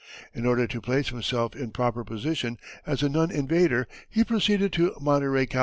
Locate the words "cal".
5.45-5.59